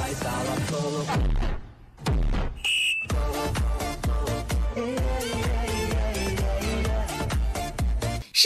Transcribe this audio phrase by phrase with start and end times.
[0.00, 1.04] Ahí estaba todo.
[3.08, 3.57] todo.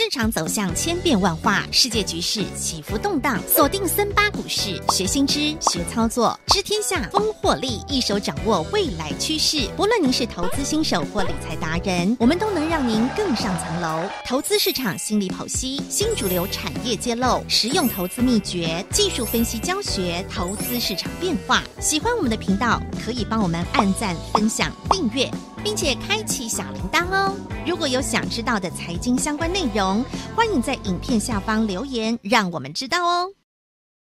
[0.03, 9.65] 市场走向千变万化，世界局势起伏动荡，锁定森巴股市，学新知，学操作，知天下，风获利，一手掌握未来趋势。
[9.77, 14.03] 不论您是投资新手或理财达人，我们都能让您更上层楼。
[14.25, 21.63] 投资市场心理剖析，新主流产业揭露，实用投资秘诀，技术分析教学，投资市场变化。
[21.79, 25.31] 喜欢我们的频道，可以帮我们按赞、分享、订阅。
[25.63, 27.33] 并且开启小铃铛哦！
[27.65, 30.03] 如果有想知道的财经相关内容，
[30.35, 33.33] 欢迎在影片下方留言，让我们知道哦。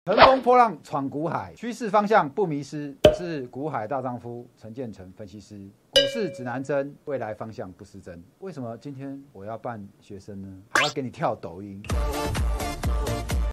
[0.04, 2.94] 乘风破浪闯股海，趋势方向不迷失。
[3.04, 5.58] 我是股海大丈夫陈建成分析师，
[5.90, 8.22] 股市指南针，未来方向不失真。
[8.40, 10.48] 为什么今天我要办学生呢？
[10.74, 11.82] 还要给你跳抖音？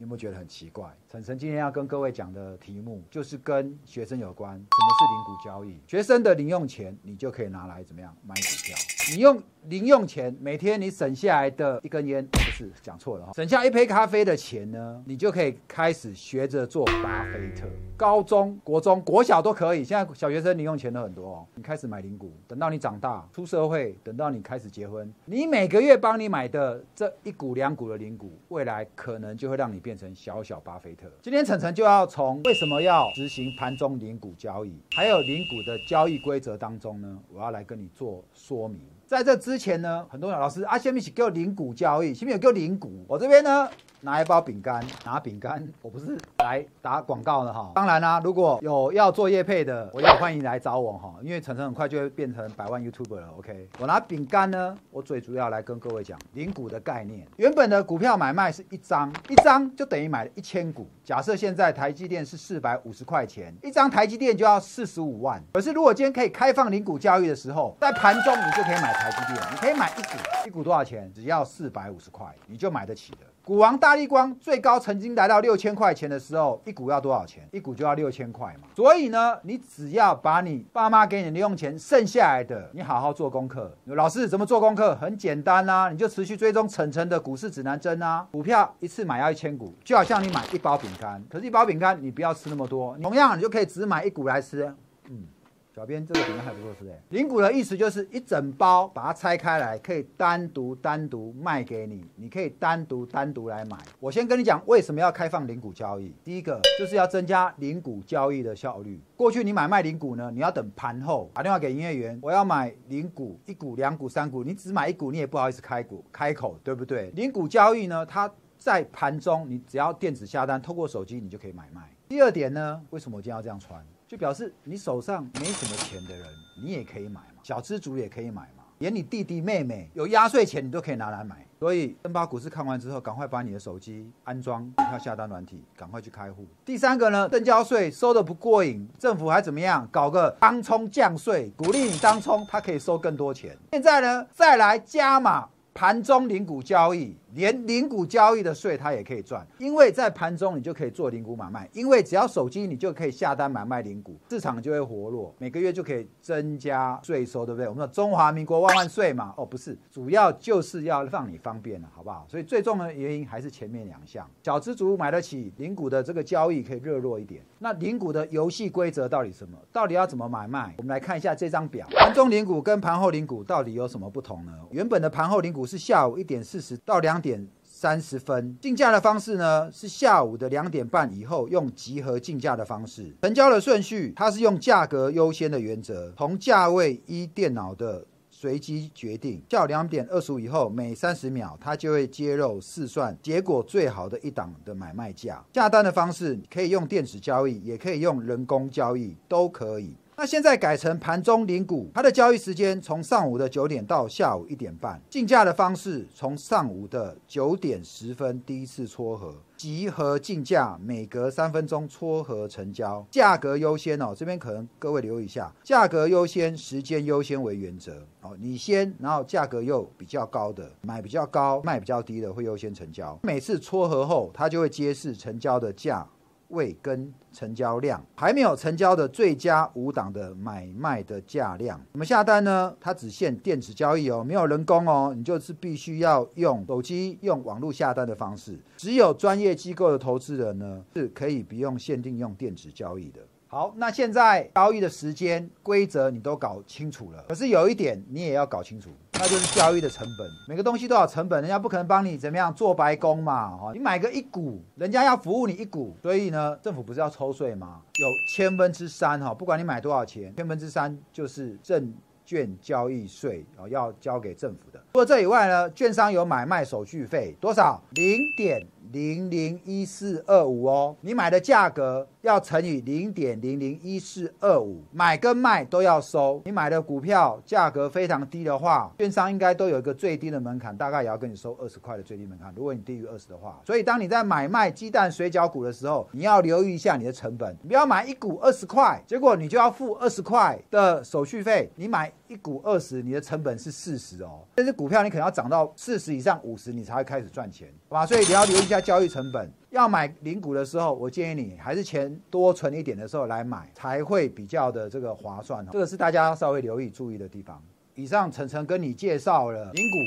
[0.02, 0.86] 有没有觉得很奇怪？
[1.10, 4.52] 晨晨今天要跟各位讲的题目就是跟学生有关。
[4.52, 4.66] 什么
[5.00, 5.80] 是零股交易？
[5.88, 8.76] 学生的零用钱，你就可以拿来怎么样买股票？
[9.14, 17.68] 你用零用钱，每天你省下来的一根烟，不是讲错了哈，省下一杯咖啡的钱呢，你就可以开始学着做巴菲特。
[17.98, 21.48] 高中国中国小都可以，现在小学生零用钱都很多哦。
[21.56, 31.12] 你开始买零股，等到你长大出社会，等到你开始结婚，你每个月帮你买的这一股两股的零股，未来可能就会让你变成小小巴菲特。
[31.22, 38.80] 今天晨晨就要从为什么要执行盘中零股交易，还有零股的交易规则当中呢，我要来跟你做说明。
[39.06, 43.70] 在这之前呢，很多老师啊，下面是给我零股交易，下面有给我零股，我这边呢。
[44.06, 47.72] 拿一包饼干，拿饼干，我不是来打广告的哈。
[47.74, 51.16] 当然啦，如果有要做业配的，我也欢迎来找我哈。
[51.22, 53.30] 因为晨晨很快就会变成百万 YouTuber 了。
[53.38, 57.26] OK，我拿饼干呢，我最主要来跟各位讲零股的概念。
[57.38, 60.86] 原本的股票买卖是一张，一张就等于买了一千股。
[61.02, 65.42] 假设现在台积电是四百五十块钱，一张台积电就要四十五万。
[65.54, 71.12] 可是如果今天可以开放零股交易的时候，在盘中你就可以买台积电，你可以买一股，一股多少钱？
[71.14, 73.20] 只要四百五十块，你就买得起的。
[73.46, 77.46] 股王大力光最高曾经来到六千块钱的时候，一股要多少钱？
[77.52, 78.70] 一股就要六千块嘛。
[78.74, 83.76] 所以呢，你只要把你爸妈给你的零用钱剩下来的，你好好做功课。
[83.84, 84.96] 老师怎么做功课？
[84.96, 88.26] 很简单啊，你就持续追踪晨晨的股市指南针啊。
[88.32, 94.74] 股票一次买要一千股，就好像你买一包饼干，可是一包饼干你不要吃那么多，同样你就可以只买一股来吃。
[95.10, 95.28] 嗯。
[95.76, 103.76] 小编这个饼干还不错吃哎，零股的意思就是一整包把它拆开来，可以单独单独卖给你，你可以单独单独来买。
[104.00, 109.02] 我先跟你讲为什么要开放零股交易，第一个就是要增加零股交易的效率。
[109.16, 117.10] 过去你买卖零股呢，你要等盘后打电话给营业员，我要买零股，一股、两股、三股，你只买一股，你也不好意思开股开口，对不对？
[117.16, 121.82] 零股交易呢，它在盘中你只要电子下单，透过手机你就可以买卖。
[122.08, 123.84] 第二点呢，为什么我今天要这样穿？
[124.14, 126.28] 就表示你手上没什么钱的人，
[126.64, 131.44] 你也可以买嘛，小资族也可以买嘛，连你弟弟妹妹有压岁钱，你都可以拿来买。
[131.60, 136.46] 所以，先把股市看完之后，赶快把你的手机安装股票下单软体，赶快去开户。
[136.64, 139.88] 第三个呢，增交税收的不过瘾，政府还怎么样？
[139.92, 143.58] 搞个当冲降税，鼓励你当冲，它可以收更多钱。
[143.72, 147.18] 现在呢，再来加码盘中零股交易。
[147.36, 157.68] 连零股交易的税它也可以赚，因为在盘中你就可以做零股买卖，因为只要手机你就可以下单买卖零股，市场就会活络，每个月就可以增加税收，对不对？
[157.68, 162.26] 我们说中华民国万万岁嘛，哦不是，主要就是要让你方便了，好不好？
[162.30, 167.42] 所以最重要的原因还是前面两项，小资族买得起零股的这个交易可以热络一点。
[167.58, 169.58] 那零股的游戏规则到底什么？
[169.72, 170.76] 到底要怎么买卖？
[170.78, 174.52] 我们来看一下这张表，盘中零股跟盘后零股到底有什么不同呢？
[174.70, 177.23] 原本的盘后零股是下午一点四十到两。
[177.24, 189.42] 点三十分竞价的方式呢，是下午的两点半以后用集合竞价的方式，成交的顺序它是用价格优先的原则，同价位依电脑的随机决定。
[189.50, 195.44] 下午两点二十五以后，每三十秒它就会揭露试算结果最好的一档的买卖价。
[195.54, 199.96] 下单的方式可以用电子交易，也可以用人工交易，都可以。
[200.16, 226.08] 那现在改成盘中零股，它的交易时间从上午的九点到下午一点半，竞价的方式从上午的九点十分第一次撮合，集合竞价，每隔三分钟撮合成交，价格优先哦，这边可能各位留意一下，价格优先，时间优先为原则哦，你先，然后价格又比较高的买比较高，卖比较低的会优先成交，每次撮合后，它就会揭示成交的价。
[226.54, 232.74] 位跟成交量还没有成交的最佳五档的买卖的价量，怎么下单呢？
[232.80, 238.58] 它只限电子交易哦，没有人工哦，你就是必须要用手机用网络下单的方式。
[238.78, 243.20] 只有专业机构的投资人呢，是可以不用限定用电子交易的。
[243.48, 248.90] 好，那现在交易的时间规则你都搞清楚了，可是有一点你也要搞清楚，
[249.24, 250.30] 那就是交易的成本。
[250.50, 253.56] 每个东西都有成本，人家不可能帮你怎么样做白工嘛。
[253.56, 257.80] 哈，你买个一股，人家要服务你一股，所以呢，政府不是要抽税吗？
[258.02, 261.94] 有千分之三哈，不管你买多少钱，千分之三就是正。
[262.26, 264.82] 券交易税哦，要交给政府的。
[264.94, 267.84] 除了这以外呢，券商有买卖手续费多少？
[267.90, 270.96] 零点零零一四二五哦。
[271.02, 276.42] 你买的价格要乘以零点零零一四二五，买跟卖都要收。
[276.46, 282.54] 你买的股票价格非常低的话，券商应该都有一个最低的门槛，大概也要跟你收二十块的最低门槛。
[282.56, 287.54] 如果你低于二十的话，所以当你在买卖鸡蛋水饺股的时候，你要留意一下你的成本。
[287.62, 291.70] 你不要买一股二十块，结果你就要付二十块的手续费。
[291.76, 292.10] 你买。
[292.30, 294.40] 一股二十，你的成本是四十哦。
[294.56, 298.06] 但是股票你可能要涨到四十以上五十，你才会开始赚钱，好吧？
[298.08, 299.52] 所以你要留意一下交易成本。
[299.74, 305.66] 要买零股的时候，我建议你还是钱多存一点的时候来买，才会比较的这个划算。
[305.72, 307.60] 这个是大家稍微留意注意的地方。
[307.96, 309.98] 以上晨晨跟你介绍了零股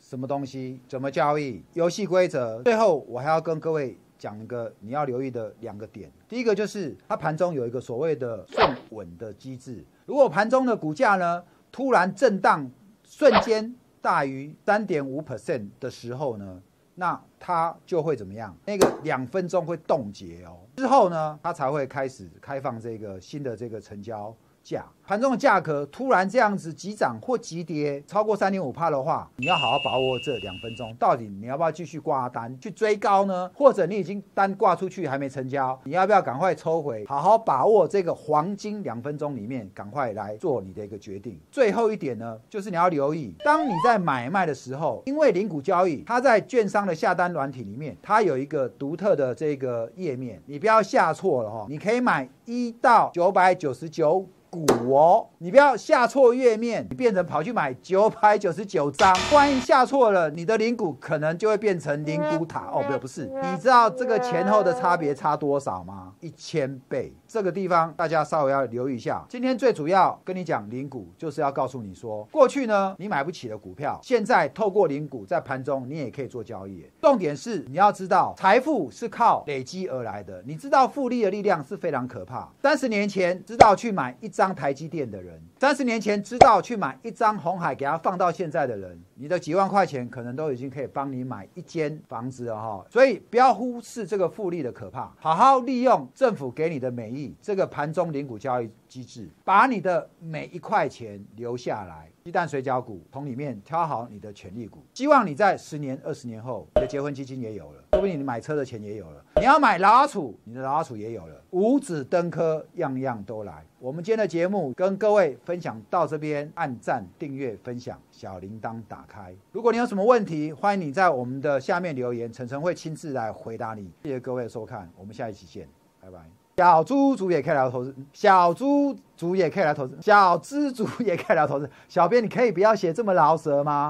[0.00, 2.62] 什么东西，怎么交易，游戏规则。
[2.62, 6.08] 最后我还要跟各位讲一个你要留意的两个点。
[6.28, 11.42] 第一个就是它盘中有一个所谓的顺稳的机制，如果盘中的股价呢？
[11.72, 12.70] 突然震荡，
[13.02, 16.62] 瞬间大于三点五 percent 的时候呢，
[16.98, 18.56] 那它就会怎么样？
[18.64, 24.34] 那个两分钟会冻结哦，之后呢，它才会开始开放这个新的这个成交。
[24.66, 33.48] 价盘中的价格突然这样子急涨或急跌超过三点五帕的话，你要好好把握这两分钟，到底你要不要继续挂单去追高呢？
[33.54, 37.06] 或者你已经单挂出去还没成交，你要不要赶快抽回？
[37.06, 41.38] 好好把握这个黄金两分钟里面，赶快来做你的一个决定。
[41.52, 51.66] 最后一点呢，就是你要留意，当你在买卖的时候，因为零股交易，它在券商的下单软体里面，它有一个独特的这个页面，你不要下错了哈。
[51.68, 54.26] 你可以买一到九百九十九。
[54.64, 66.12] 股哦，你不要下错页面，你变成跑去买九百九十九张，万一下错了，你的零股可能就会变成零股塔哦，不不是，你知道这个前后的差别差多少吗？
[66.20, 69.24] 一千倍，这个地方大家稍微要留意一下。
[69.28, 76.86] 今天最主要跟你讲零股，就是要告诉你说，过去呢你买不起的股票，现在透过零股在盘中你也可以做交易。
[77.02, 82.48] 重点是你要知道，财富是靠累积而来的，你知道复利的力量是非常可怕。
[82.62, 84.45] 三十年前知道去买一张。
[84.46, 92.86] 当台积电的人，三十年前知道去买一张红海，给他放到现在的人，你的几万块钱可能都已经可以帮你买一间房子了哈。
[92.88, 102.08] 所以不要忽视这个复利的可怕，好好利用政府给你的美意这个盘中零股交易机制，把你的每一块钱留下来。
[102.22, 109.24] 鸡蛋水饺股从里面挑好你的权利股，希望你在十年、二十年后，你的结婚基金也有了，说不定你买车的钱也有了。
[109.36, 111.34] 你要买老鼠，你的老鼠也有了。
[111.52, 113.64] 五子登科，样样都来。
[113.78, 119.34] 我们今天的节目跟各位分享到这边，按赞、订阅、分享，小铃铛打开。
[119.50, 123.90] 如果你有什么问题，欢迎你在我们的下面留言，晨晨会亲自来回答你。
[124.02, 125.66] 谢谢各位收看，我们下一期见，
[125.98, 126.18] 拜拜。
[126.58, 131.70] 小猪猪也可以来投资，小猪猪也可以来投资，小蜘蛛也可以来投资。
[131.86, 133.84] 小编，你可以不要写这么饶舌吗？